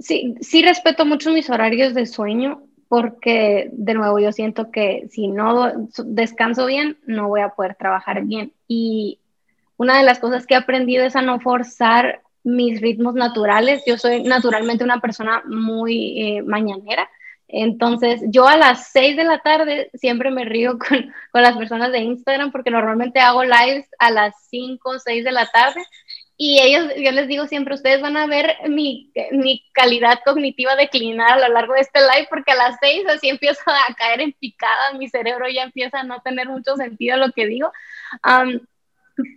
[0.00, 5.28] sí, sí respeto mucho mis horarios de sueño porque de nuevo yo siento que si
[5.28, 5.72] no
[6.04, 8.52] descanso bien, no voy a poder trabajar bien.
[8.66, 9.20] Y
[9.76, 13.82] una de las cosas que he aprendido es a no forzar mis ritmos naturales.
[13.86, 17.08] Yo soy naturalmente una persona muy eh, mañanera.
[17.46, 21.92] Entonces, yo a las 6 de la tarde siempre me río con, con, las personas
[21.92, 25.80] de Instagram porque normalmente hago lives a las 5 o 6 de la tarde
[26.42, 31.32] y ellos, yo les digo siempre, ustedes van a ver mi, mi, calidad cognitiva declinar
[31.32, 34.32] a lo largo de este live, porque a las seis así empiezo a caer en
[34.32, 37.70] picada, mi cerebro ya empieza a no tener mucho sentido lo que digo,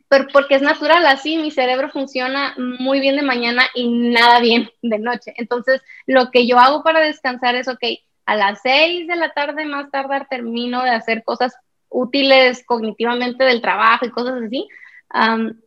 [0.08, 4.70] pero porque es natural, así mi cerebro funciona muy bien de mañana y nada bien
[4.82, 5.34] de noche.
[5.36, 7.84] Entonces, lo que yo hago para descansar es, ok,
[8.26, 11.54] a las seis de la tarde más tardar termino de hacer cosas
[11.90, 14.70] útiles cognitivamente del trabajo y cosas así,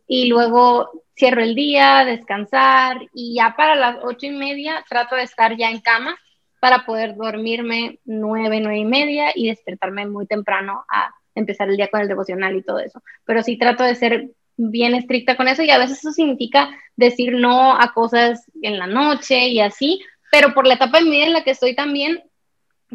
[0.07, 5.23] y luego cierro el día, descansar y ya para las ocho y media trato de
[5.23, 6.17] estar ya en cama
[6.59, 11.89] para poder dormirme nueve, nueve y media y despertarme muy temprano a empezar el día
[11.89, 13.01] con el devocional y todo eso.
[13.25, 17.33] Pero sí trato de ser bien estricta con eso y a veces eso significa decir
[17.33, 21.25] no a cosas en la noche y así, pero por la etapa de mi vida
[21.27, 22.23] en la que estoy también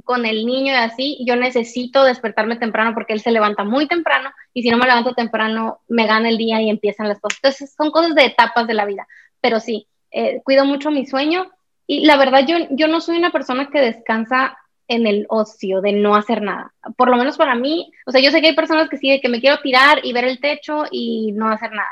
[0.05, 4.31] con el niño y así, yo necesito despertarme temprano porque él se levanta muy temprano
[4.55, 7.39] y si no me levanto temprano me gana el día y empiezan las cosas.
[7.43, 9.07] Entonces son cosas de etapas de la vida,
[9.41, 11.51] pero sí, eh, cuido mucho mi sueño
[11.87, 14.57] y la verdad yo, yo no soy una persona que descansa
[14.89, 16.73] en el ocio de no hacer nada.
[16.97, 19.21] Por lo menos para mí, o sea, yo sé que hay personas que sí, de
[19.21, 21.89] que me quiero tirar y ver el techo y no hacer nada.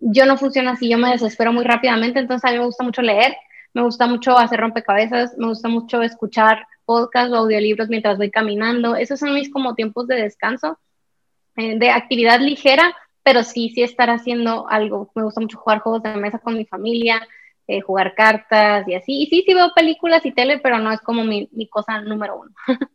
[0.00, 3.02] Yo no funciona así, yo me desespero muy rápidamente, entonces a mí me gusta mucho
[3.02, 3.36] leer,
[3.72, 8.96] me gusta mucho hacer rompecabezas, me gusta mucho escuchar podcast o audiolibros mientras voy caminando.
[8.96, 10.78] Esos son mis como tiempos de descanso,
[11.56, 15.10] eh, de actividad ligera, pero sí, sí estar haciendo algo.
[15.14, 17.26] Me gusta mucho jugar juegos de mesa con mi familia,
[17.66, 19.22] eh, jugar cartas y así.
[19.22, 22.40] Y sí, sí veo películas y tele, pero no es como mi, mi cosa número
[22.40, 22.54] uno.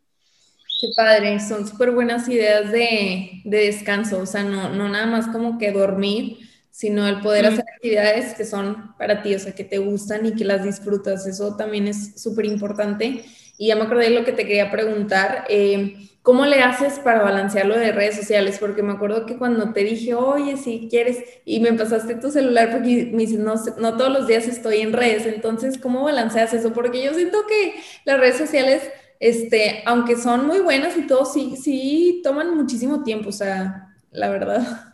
[0.80, 5.26] Qué padre, son súper buenas ideas de, de, descanso, o sea, no, no nada más
[5.26, 6.38] como que dormir,
[6.70, 10.34] sino el poder hacer actividades que son para ti, o sea, que te gustan y
[10.34, 13.26] que las disfrutas, eso también es súper importante.
[13.60, 15.44] Y ya me acordé de lo que te quería preguntar.
[15.50, 18.56] Eh, ¿Cómo le haces para balancear lo de redes sociales?
[18.58, 22.70] Porque me acuerdo que cuando te dije, oye, si quieres, y me pasaste tu celular
[22.70, 26.72] porque me dices, no, no todos los días estoy en redes, entonces, ¿cómo balanceas eso?
[26.72, 27.74] Porque yo siento que
[28.06, 33.28] las redes sociales, este, aunque son muy buenas y todo, sí, sí toman muchísimo tiempo,
[33.28, 34.90] o sea, la verdad.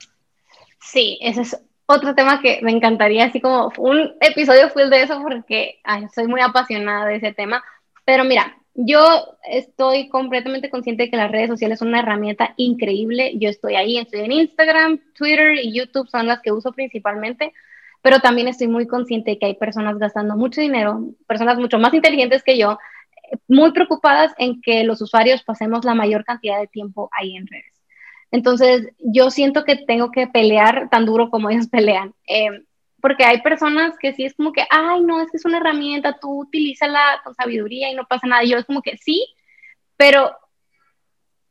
[0.80, 5.22] Sí, ese es otro tema que me encantaría, así como un episodio full de eso,
[5.22, 5.78] porque
[6.12, 7.62] soy muy apasionada de ese tema
[8.06, 9.00] pero mira, yo
[9.50, 13.32] estoy completamente consciente de que las redes sociales son una herramienta increíble.
[13.36, 17.52] Yo estoy ahí, estoy en Instagram, Twitter y YouTube son las que uso principalmente,
[18.02, 21.92] pero también estoy muy consciente de que hay personas gastando mucho dinero, personas mucho más
[21.94, 22.78] inteligentes que yo,
[23.48, 27.72] muy preocupadas en que los usuarios pasemos la mayor cantidad de tiempo ahí en redes.
[28.30, 32.14] Entonces, yo siento que tengo que pelear tan duro como ellos pelean.
[32.28, 32.50] Eh,
[33.06, 36.18] porque hay personas que sí es como que, ay, no, es que es una herramienta,
[36.20, 38.42] tú utilízala con sabiduría y no pasa nada.
[38.42, 39.24] Yo es como que sí,
[39.96, 40.36] pero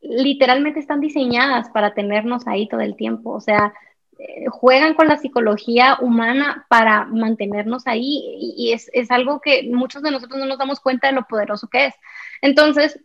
[0.02, 3.30] literalmente están diseñadas para tenernos ahí todo el tiempo.
[3.30, 3.74] O sea,
[4.20, 10.04] eh, juegan con la psicología humana para mantenernos ahí y, es, es, algo que muchos
[10.04, 11.96] de nosotros no nos damos cuenta de lo poderoso que es.
[12.42, 13.00] Entonces,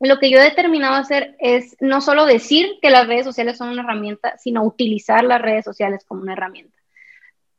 [0.00, 3.68] lo que yo he determinado hacer es no solo decir que las redes sociales son
[3.68, 6.75] una herramienta, sino utilizar las redes sociales como una herramienta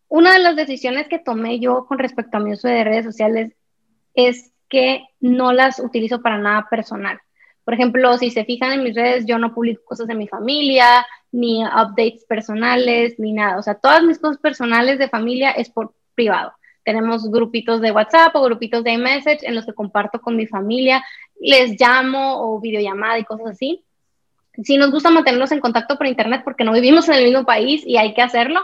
[0.10, 3.54] una de las decisiones que tomé yo con respecto a mi uso de redes sociales
[4.14, 7.20] es que no las utilizo para nada personal.
[7.64, 11.06] Por ejemplo, si se fijan en mis redes, yo no publico cosas de mi familia,
[11.32, 13.58] ni updates personales, ni nada.
[13.58, 16.54] O sea, todas mis cosas personales de familia es por privado.
[16.84, 21.04] Tenemos grupitos de WhatsApp o grupitos de iMessage en los que comparto con mi familia,
[21.40, 23.84] les llamo o videollamada y cosas así.
[24.64, 27.84] Si nos gusta mantenernos en contacto por internet porque no vivimos en el mismo país
[27.86, 28.62] y hay que hacerlo,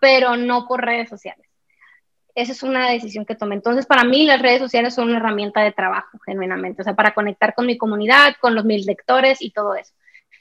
[0.00, 1.46] pero no por redes sociales.
[2.34, 3.56] Esa es una decisión que tomé.
[3.56, 7.12] Entonces, para mí las redes sociales son una herramienta de trabajo, genuinamente, o sea, para
[7.12, 9.92] conectar con mi comunidad, con los mis lectores y todo eso.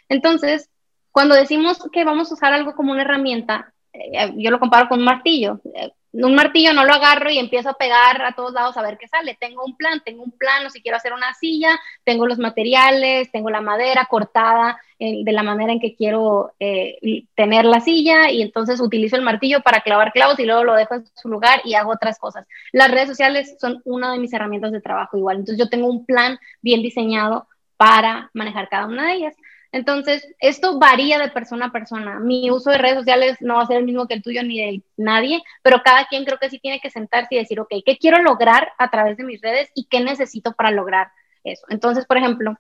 [0.07, 0.69] Entonces,
[1.11, 4.99] cuando decimos que vamos a usar algo como una herramienta, eh, yo lo comparo con
[4.99, 5.59] un martillo.
[5.75, 8.97] Eh, un martillo no lo agarro y empiezo a pegar a todos lados a ver
[8.97, 9.37] qué sale.
[9.39, 13.49] Tengo un plan, tengo un plano, si quiero hacer una silla, tengo los materiales, tengo
[13.49, 18.41] la madera cortada eh, de la manera en que quiero eh, tener la silla y
[18.41, 21.75] entonces utilizo el martillo para clavar clavos y luego lo dejo en su lugar y
[21.75, 22.47] hago otras cosas.
[22.71, 25.37] Las redes sociales son una de mis herramientas de trabajo igual.
[25.37, 29.35] Entonces yo tengo un plan bien diseñado para manejar cada una de ellas.
[29.71, 32.19] Entonces, esto varía de persona a persona.
[32.19, 34.60] Mi uso de redes sociales no va a ser el mismo que el tuyo ni
[34.60, 37.97] de nadie, pero cada quien creo que sí tiene que sentarse y decir, ok, ¿qué
[37.97, 41.12] quiero lograr a través de mis redes y qué necesito para lograr
[41.43, 41.65] eso?
[41.69, 42.58] Entonces, por ejemplo,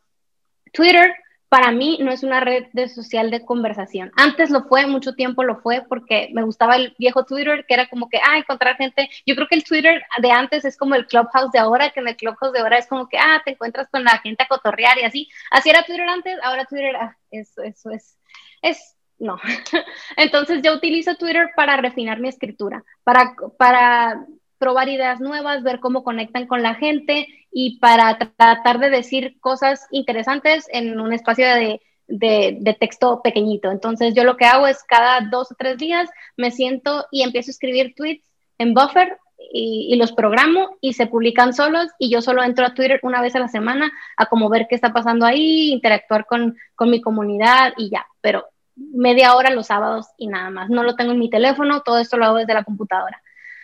[0.71, 1.15] Twitter
[1.49, 4.11] para mí no es una red de social de conversación.
[4.15, 7.89] Antes lo fue, mucho tiempo lo fue, porque me gustaba el viejo Twitter, que era
[7.89, 9.09] como que, ah, encontrar gente.
[9.25, 12.07] Yo creo que el Twitter de antes es como el Clubhouse de ahora, que en
[12.07, 14.99] el Clubhouse de ahora es como que, ah, te encuentras con la gente a cotorrear
[14.99, 15.29] y así.
[15.49, 18.17] Así era Twitter antes, ahora Twitter, ah, eso, eso es,
[18.61, 19.39] es, no.
[20.17, 24.23] Entonces yo utilizo Twitter para refinar mi escritura, para, para
[24.59, 29.87] probar ideas nuevas, ver cómo conectan con la gente y para tratar de decir cosas
[29.91, 33.71] interesantes en un espacio de, de, texto pequeñito.
[33.71, 37.49] Entonces yo lo que hago es cada dos o tres días me siento y empiezo
[37.49, 39.17] a escribir tweets en Buffer
[39.51, 43.35] y, los programo y se publican solos y yo solo entro a Twitter una vez
[43.35, 47.73] a la semana a como ver qué está pasando ahí, interactuar con, con mi comunidad
[47.77, 48.45] y ya, pero
[48.75, 50.69] media hora los sábados y nada más.
[50.69, 53.21] No lo tengo en mi teléfono, todo esto lo hago desde la computadora.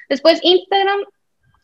[0.09, 0.99] Después Instagram,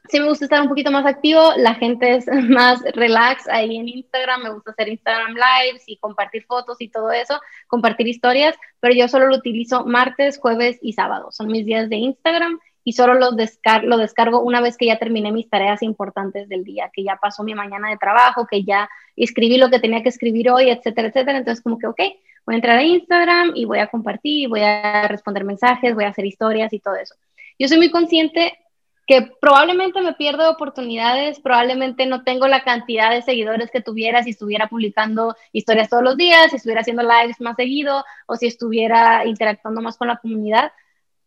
[0.10, 3.88] sí me gusta estar un poquito más activo, la gente es más relax ahí en
[3.88, 8.94] Instagram, me gusta hacer Instagram Lives y compartir fotos y todo eso, compartir historias, pero
[8.94, 13.14] yo solo lo utilizo martes, jueves y sábado, son mis días de Instagram y solo
[13.14, 17.18] lo, lo descargo una vez que ya terminé mis tareas importantes del día, que ya
[17.22, 21.10] pasó mi mañana de trabajo, que ya escribí lo que tenía que escribir hoy, etcétera,
[21.10, 21.38] etcétera.
[21.38, 22.00] Entonces como que, ok,
[22.46, 26.10] voy a entrar a Instagram y voy a compartir, voy a responder mensajes, voy a
[26.10, 27.16] hacer historias y todo eso.
[27.62, 28.58] Yo soy muy consciente
[29.06, 34.32] que probablemente me pierdo oportunidades, probablemente no tengo la cantidad de seguidores que tuviera si
[34.32, 39.28] estuviera publicando historias todos los días, si estuviera haciendo lives más seguido o si estuviera
[39.28, 40.72] interactuando más con la comunidad,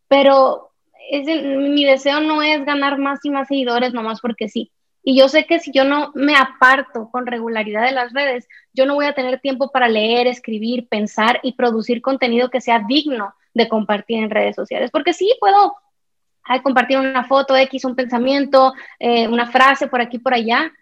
[0.09, 0.73] pero
[1.09, 4.73] es mi deseo no es ganar más y más seguidores nomás porque sí.
[5.05, 8.87] Y yo sé que si yo no me aparto con regularidad de las redes, yo
[8.87, 13.37] no voy a tener tiempo para leer, escribir, pensar y producir contenido que sea digno
[13.53, 14.91] de compartir en redes sociales.
[14.91, 15.77] Porque sí, puedo
[16.45, 20.73] hay compartir una foto X, un pensamiento, eh, una frase por aquí, por allá,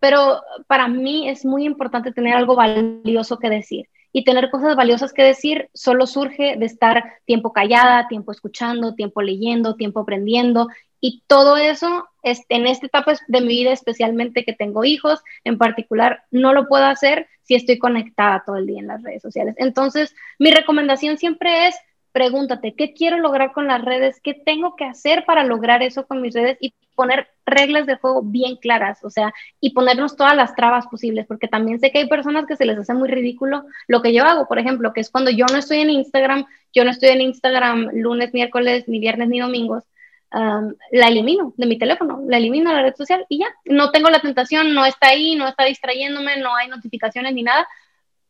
[0.00, 3.88] pero para mí es muy importante tener algo valioso que decir.
[4.12, 9.22] Y tener cosas valiosas que decir solo surge de estar tiempo callada, tiempo escuchando, tiempo
[9.22, 10.68] leyendo, tiempo aprendiendo.
[11.00, 16.22] Y todo eso en esta etapa de mi vida, especialmente que tengo hijos, en particular,
[16.30, 19.54] no lo puedo hacer si estoy conectada todo el día en las redes sociales.
[19.58, 21.76] Entonces, mi recomendación siempre es
[22.14, 24.20] pregúntate, ¿qué quiero lograr con las redes?
[24.22, 26.56] ¿Qué tengo que hacer para lograr eso con mis redes?
[26.60, 31.26] Y poner reglas de juego bien claras, o sea, y ponernos todas las trabas posibles,
[31.26, 34.22] porque también sé que hay personas que se les hace muy ridículo lo que yo
[34.22, 37.20] hago, por ejemplo, que es cuando yo no estoy en Instagram, yo no estoy en
[37.20, 39.82] Instagram lunes, miércoles, ni viernes, ni domingos,
[40.30, 44.08] la elimino de mi teléfono, la elimino de la red social y ya, no tengo
[44.08, 47.66] la tentación, no está ahí, no está distrayéndome, no hay notificaciones ni nada.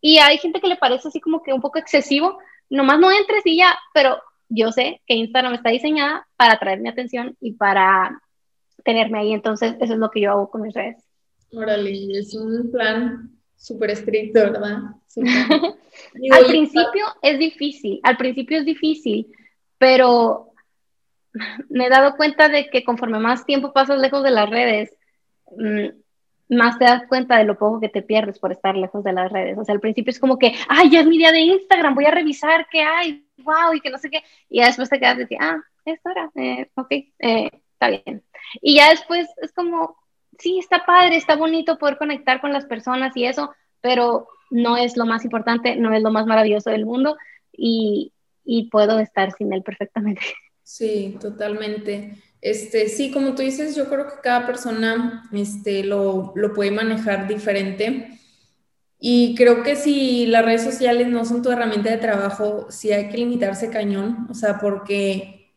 [0.01, 2.39] Y hay gente que le parece así como que un poco excesivo,
[2.75, 6.89] nomás no entres y ya, pero yo sé que Instagram está diseñada para atraer mi
[6.89, 8.21] atención y para
[8.85, 11.03] tenerme ahí, entonces eso es lo que yo hago con mis redes.
[11.53, 14.79] Órale, es un plan súper estricto, ¿verdad?
[16.33, 19.33] al principio es difícil, al principio es difícil,
[19.79, 20.53] pero
[21.69, 24.97] me he dado cuenta de que conforme más tiempo pasas lejos de las redes,
[25.57, 25.89] mm,
[26.49, 29.33] más te das cuenta de lo poco que te pierdes por estar lejos de las
[29.33, 29.57] redes.
[29.59, 32.05] O sea, al principio es como que, ay, ya es mi día de Instagram, voy
[32.05, 34.23] a revisar qué hay, wow, y que no sé qué.
[34.49, 38.23] Y ya después te quedas de que, ah, esto era, eh, ok, eh, está bien.
[38.61, 39.97] Y ya después es como,
[40.39, 44.97] sí, está padre, está bonito poder conectar con las personas y eso, pero no es
[44.97, 47.17] lo más importante, no es lo más maravilloso del mundo
[47.53, 48.13] y,
[48.45, 50.23] y puedo estar sin él perfectamente.
[50.63, 52.17] Sí, totalmente.
[52.45, 57.27] Este, sí, como tú dices, yo creo que cada persona este, lo, lo puede manejar
[57.27, 58.21] diferente.
[58.99, 63.09] Y creo que si las redes sociales no son tu herramienta de trabajo, sí hay
[63.09, 65.53] que limitarse cañón, o sea, porque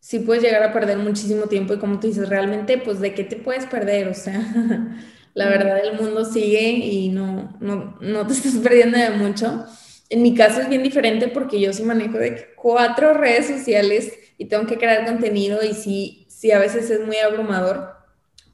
[0.00, 3.24] sí puedes llegar a perder muchísimo tiempo y como tú dices, realmente, pues, ¿de qué
[3.24, 4.08] te puedes perder?
[4.08, 4.40] O sea,
[5.34, 9.66] la verdad, el mundo sigue y no, no, no te estás perdiendo de mucho.
[10.10, 14.46] En mi caso es bien diferente porque yo sí manejo de cuatro redes sociales y
[14.46, 17.96] tengo que crear contenido y sí, sí, a veces es muy abrumador,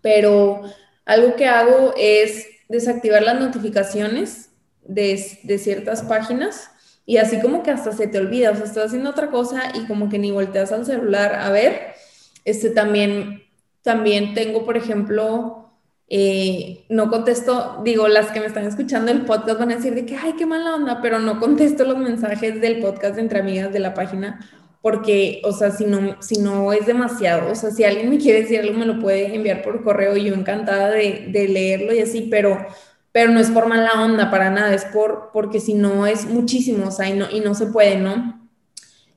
[0.03, 0.63] pero
[1.05, 4.51] algo que hago es desactivar las notificaciones
[4.83, 5.17] de,
[5.59, 6.69] ciertas páginas
[7.05, 9.87] y así como que hasta se te olvida, o sea, estás haciendo otra cosa y
[9.87, 11.95] como que ni volteas al celular a ver.
[12.45, 13.45] Este también,
[13.83, 15.71] también tengo, por ejemplo,
[16.09, 20.05] eh, no contesto, digo, las que me están escuchando el podcast van a decir de
[20.07, 23.73] que, ay, qué mala onda, pero no contesto los mensajes del podcast de Entre Amigas
[23.73, 24.41] de la página
[24.87, 28.43] porque, o sea, si no, si no es demasiado, o sea, si alguien me quiere
[28.43, 32.65] decir algo, me lo puede enviar por correo yo encantada de, leerlo y así, pero,
[33.11, 36.87] pero no es por mala onda para nada, es por, porque si no es muchísimo,
[36.87, 38.49] o sea, y no, y no se puede, ¿no?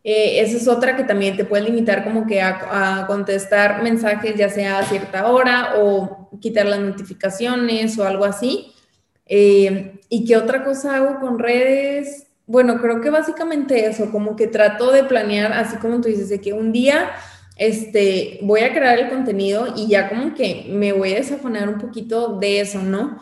[0.03, 4.33] Eh, esa es otra que también te puede limitar como que a, a, contestar mensajes
[4.35, 8.73] ya sea a cierta hora o quitar las notificaciones o algo así.
[9.27, 12.25] Eh, ¿Y qué otra cosa hago con redes?
[12.49, 16.41] Bueno, creo que básicamente eso, como que trato de planear, así como tú dices, de
[16.41, 17.11] que un día
[17.57, 21.77] este, voy a crear el contenido y ya como que me voy a desafanar un
[21.77, 23.19] poquito de eso, ¿no?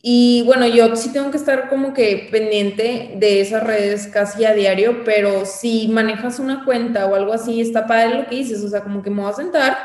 [0.00, 4.54] Y bueno, yo sí tengo que estar como que pendiente de esas redes casi a
[4.54, 8.68] diario, pero si manejas una cuenta o algo así, está padre lo que dices, o
[8.70, 9.76] sea, como que me voy a sentar,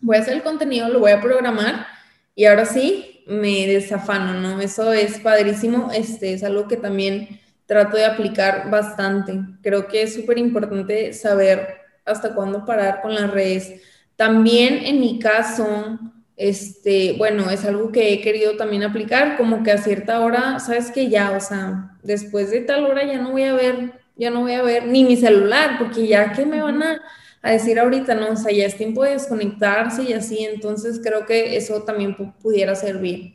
[0.00, 1.86] voy a hacer el contenido, lo voy a programar
[2.34, 4.60] y ahora sí me desafano, ¿no?
[4.60, 7.28] Eso es padrísimo, este es algo que también
[7.68, 9.38] trato de aplicar bastante.
[9.62, 13.82] Creo que es súper importante saber hasta cuándo parar con las redes.
[14.16, 15.98] También en mi caso,
[16.34, 20.90] este, bueno, es algo que he querido también aplicar, como que a cierta hora, sabes
[20.90, 24.40] que ya, o sea, después de tal hora ya no voy a ver, ya no
[24.40, 27.02] voy a ver ni mi celular, porque ya que me van a,
[27.42, 31.56] decir ahorita, no, o sea, ya es tiempo de desconectarse y así, entonces creo que
[31.56, 33.34] eso también pudiera servir,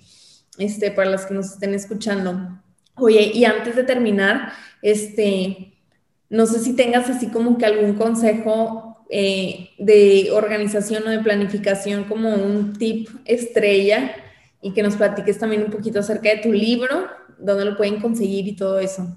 [0.57, 2.62] este, para las que nos estén escuchando.
[2.95, 5.73] Oye, y antes de terminar, este,
[6.29, 12.05] no sé si tengas así como que algún consejo eh, de organización o de planificación
[12.05, 14.15] como un tip estrella
[14.61, 18.47] y que nos platiques también un poquito acerca de tu libro, dónde lo pueden conseguir
[18.47, 19.07] y todo eso.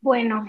[0.00, 0.44] Bueno,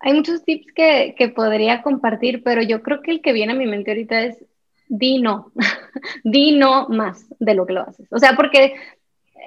[0.00, 3.56] hay muchos tips que, que podría compartir, pero yo creo que el que viene a
[3.56, 4.44] mi mente ahorita es
[4.88, 5.52] di no,
[6.24, 8.06] di no más de lo que lo haces.
[8.12, 8.74] O sea, porque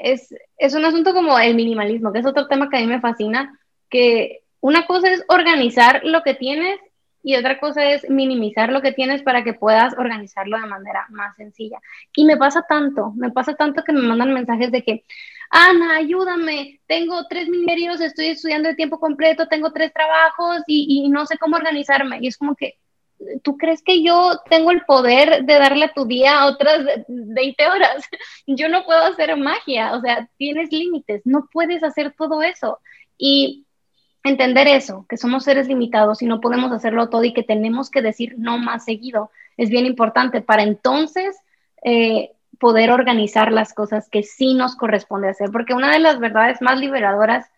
[0.01, 3.01] es, es un asunto como el minimalismo, que es otro tema que a mí me
[3.01, 3.59] fascina,
[3.89, 6.79] que una cosa es organizar lo que tienes
[7.21, 11.35] y otra cosa es minimizar lo que tienes para que puedas organizarlo de manera más
[11.35, 11.79] sencilla.
[12.15, 15.05] Y me pasa tanto, me pasa tanto que me mandan mensajes de que,
[15.49, 21.09] Ana, ayúdame, tengo tres ministerios, estoy estudiando de tiempo completo, tengo tres trabajos y, y
[21.09, 22.19] no sé cómo organizarme.
[22.21, 22.77] Y es como que,
[23.43, 28.03] ¿tú crees que yo tengo el poder de darle a tu día otras 20 horas?
[28.47, 32.79] Yo no puedo hacer magia, o sea, tienes límites, no puedes hacer todo eso.
[33.17, 33.65] Y
[34.23, 38.01] entender eso, que somos seres limitados y no podemos hacerlo todo y que tenemos que
[38.01, 41.37] decir no más seguido, es bien importante para entonces
[41.83, 46.61] eh, poder organizar las cosas que sí nos corresponde hacer, porque una de las verdades
[46.61, 47.49] más liberadoras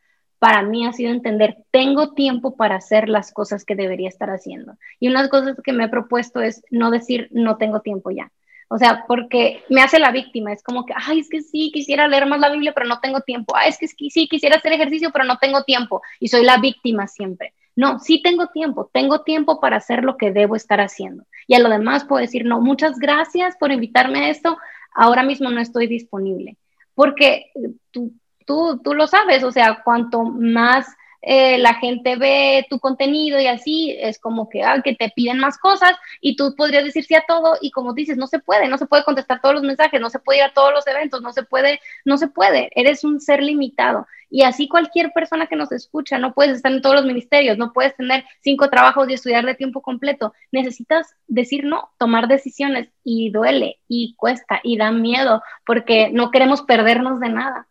[0.42, 4.74] para mí ha sido entender, tengo tiempo para hacer las cosas que debería estar haciendo.
[5.00, 8.10] Y una de las cosas que me he propuesto es no decir, no tengo tiempo
[8.10, 8.32] ya.
[8.68, 12.08] O sea, porque me hace la víctima, es como que, ay, es que sí, quisiera
[12.08, 13.56] leer más la Biblia, pero no tengo tiempo.
[13.56, 16.02] Ay, es que sí, quisiera hacer ejercicio, pero no tengo tiempo.
[16.20, 17.54] Y soy la víctima siempre.
[17.76, 21.24] No, sí tengo tiempo, tengo tiempo para hacer lo que debo estar haciendo.
[21.46, 24.58] Y a lo demás puedo decir, no, muchas gracias por invitarme a esto,
[24.96, 26.58] ahora mismo no estoy disponible.
[26.96, 27.52] Porque
[27.92, 28.12] tú,
[28.46, 30.88] tú, tú lo sabes, o sea, cuanto más
[31.24, 35.38] eh, la gente ve tu contenido y así es como que, ah, que te piden
[35.38, 38.68] más cosas y tú podrías decir sí a todo y como dices, no se puede,
[38.68, 41.22] no se puede contestar todos los mensajes, no se puede ir a todos los eventos,
[41.22, 44.08] no se puede, no se puede, eres un ser limitado.
[44.32, 47.74] Y así cualquier persona que nos escucha, no puedes estar en todos los ministerios, no
[47.74, 50.34] puedes tener cinco trabajos y estudiar de tiempo completo.
[50.52, 56.62] Necesitas decir no, tomar decisiones y duele y cuesta y da miedo porque no queremos
[56.62, 57.68] perdernos de nada.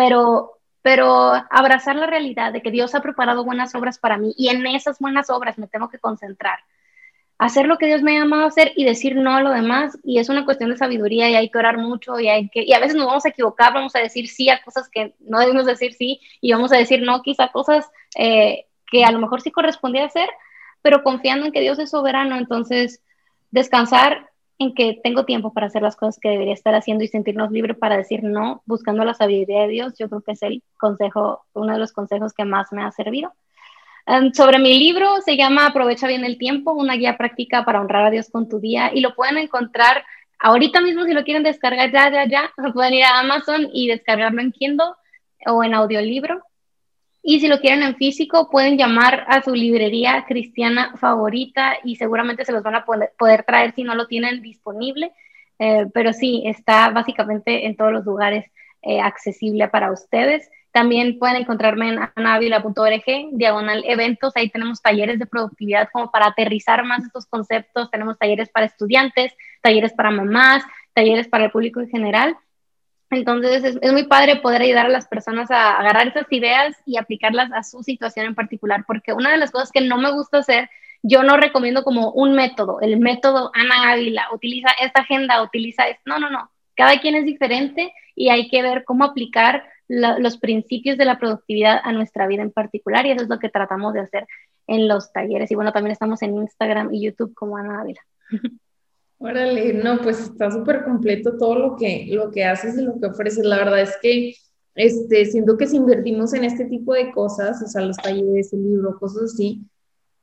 [0.00, 4.48] Pero pero abrazar la realidad de que Dios ha preparado buenas obras para mí y
[4.48, 6.58] en esas buenas obras me tengo que concentrar.
[7.36, 9.98] Hacer lo que Dios me ha llamado a hacer y decir no a lo demás.
[10.02, 12.72] Y es una cuestión de sabiduría y hay que orar mucho y, hay que, y
[12.72, 15.66] a veces nos vamos a equivocar, vamos a decir sí a cosas que no debemos
[15.66, 19.50] decir sí y vamos a decir no quizá cosas eh, que a lo mejor sí
[19.50, 20.30] correspondía hacer,
[20.80, 22.36] pero confiando en que Dios es soberano.
[22.36, 23.02] Entonces,
[23.50, 24.29] descansar
[24.60, 27.78] en que tengo tiempo para hacer las cosas que debería estar haciendo y sentirnos libres
[27.78, 31.72] para decir no, buscando la sabiduría de Dios, yo creo que es el consejo, uno
[31.72, 33.32] de los consejos que más me ha servido.
[34.06, 38.04] Um, sobre mi libro se llama Aprovecha bien el tiempo, una guía práctica para honrar
[38.04, 40.04] a Dios con tu día y lo pueden encontrar
[40.38, 44.42] ahorita mismo si lo quieren descargar ya, ya, ya, pueden ir a Amazon y descargarlo
[44.42, 44.92] en Kindle
[45.46, 46.42] o en audiolibro.
[47.22, 52.44] Y si lo quieren en físico, pueden llamar a su librería cristiana favorita y seguramente
[52.44, 55.12] se los van a poder, traer si no lo tienen disponible.
[55.58, 58.50] Eh, pero sí, está básicamente en todos los lugares
[58.82, 60.50] eh, accesible para ustedes.
[60.72, 64.34] También pueden encontrarme en anavila.org, diagonal eventos.
[64.36, 67.90] Ahí tenemos talleres de productividad como para aterrizar más estos conceptos.
[67.90, 70.62] Tenemos talleres para estudiantes, talleres para mamás,
[70.94, 72.36] talleres para el público en general.
[73.10, 77.50] Entonces es, muy padre poder ayudar a las personas a agarrar esas ideas y aplicarlas
[77.52, 80.70] a su situación en particular, porque una de las cosas que no me gusta hacer,
[81.02, 86.02] yo no recomiendo como un método, el método Ana Ávila, utiliza esta agenda, utiliza esto,
[86.06, 90.96] no, no, no, cada quien es diferente y hay que ver cómo aplicar los principios
[90.96, 94.00] de la productividad a nuestra vida en particular y eso es lo que tratamos de
[94.00, 94.24] hacer
[94.68, 95.50] en los talleres.
[95.50, 98.00] Y bueno, también estamos en Instagram y YouTube como Ana Ávila.
[99.22, 103.06] Órale, no, pues está súper completo todo lo que, lo que haces y lo que
[103.06, 103.44] ofreces.
[103.44, 104.34] La verdad es que
[104.74, 108.62] este, siento que si invertimos en este tipo de cosas, o sea, los talleres, el
[108.62, 109.60] libro, cosas así,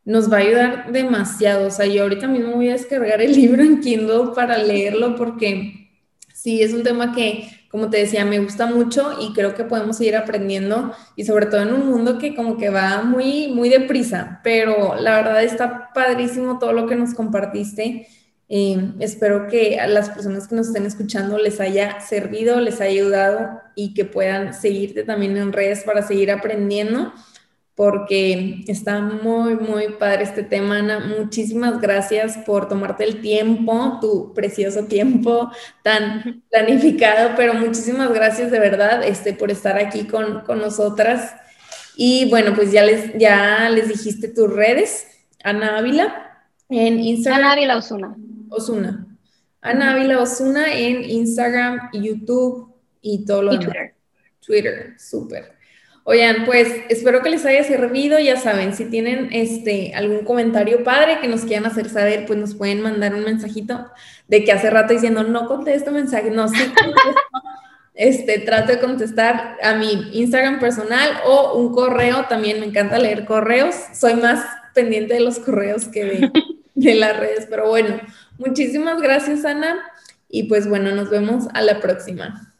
[0.04, 1.68] nos va a ayudar demasiado.
[1.68, 5.92] O sea, yo ahorita mismo voy a descargar el libro en Kindle para leerlo porque
[6.34, 9.98] sí, es un tema que, como te decía, me gusta mucho y creo que podemos
[9.98, 14.42] seguir aprendiendo y sobre todo en un mundo que como que va muy, muy deprisa,
[14.44, 18.08] pero la verdad está padrísimo todo lo que nos compartiste
[18.50, 23.02] eh, espero que a las personas que nos estén escuchando les haya servido, les haya
[23.02, 27.14] ayudado y que puedan seguirte también en redes para seguir aprendiendo,
[27.76, 31.00] porque está muy, muy padre este tema, Ana.
[31.00, 35.52] Muchísimas gracias por tomarte el tiempo, tu precioso tiempo
[35.84, 41.36] tan planificado, pero muchísimas gracias de verdad este, por estar aquí con, con nosotras.
[41.98, 45.06] Y bueno, pues ya les, ya les dijiste tus redes,
[45.44, 47.40] Ana Ávila, en Instagram.
[47.42, 48.16] Ana Ávila Osuna.
[48.50, 49.08] Osuna.
[49.62, 53.96] Ana Ávila Osuna en Instagram, YouTube y todo lo y Twitter.
[54.40, 55.58] Twitter, súper.
[56.10, 58.18] Oigan, pues espero que les haya servido.
[58.18, 62.56] Ya saben, si tienen este algún comentario padre que nos quieran hacer saber, pues nos
[62.56, 63.92] pueden mandar un mensajito
[64.30, 67.20] de que hace rato diciendo no contesto mensaje, no, sí contesto.
[67.94, 72.26] este, trato de contestar a mi Instagram personal o un correo.
[72.30, 73.76] También me encanta leer correos.
[73.94, 76.32] Soy más pendiente de los correos que de,
[76.76, 78.00] de las redes, pero bueno,
[78.38, 79.78] Muchísimas gracias, Ana.
[80.30, 82.54] Y pues bueno, nos vemos a la próxima.